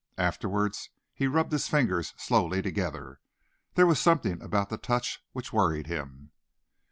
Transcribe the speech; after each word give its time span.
Afterwards 0.17 0.89
he 1.13 1.27
rubbed 1.27 1.51
his 1.51 1.67
fingers 1.67 2.15
slowly 2.17 2.63
together. 2.63 3.19
There 3.75 3.85
was 3.85 3.99
something 3.99 4.41
about 4.41 4.69
the 4.69 4.79
touch 4.79 5.23
which 5.33 5.53
worried 5.53 5.85
him. 5.85 6.31